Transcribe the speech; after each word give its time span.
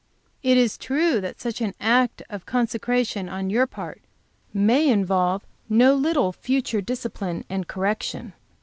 It 0.41 0.57
is 0.57 0.79
true 0.79 1.21
that 1.21 1.39
such 1.39 1.61
an 1.61 1.75
act 1.79 2.23
of 2.27 2.47
consecration 2.47 3.29
on 3.29 3.51
your 3.51 3.67
part 3.67 4.01
may 4.51 4.87
involve 4.89 5.45
no 5.69 5.93
little 5.93 6.31
future 6.33 6.81
discipline 6.81 7.45
and 7.51 7.67
correction. 7.67 8.33